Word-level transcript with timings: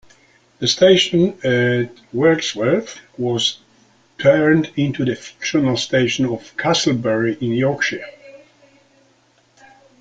The 0.57 0.67
station 0.67 1.37
at 1.45 1.91
Wirksworth 2.11 2.97
was 3.19 3.59
turned 4.17 4.71
into 4.75 5.05
the 5.05 5.15
fictional 5.15 5.77
station 5.77 6.25
of 6.25 6.57
'Castlebury' 6.57 7.37
in 7.39 7.51
Yorkshire. 7.53 8.07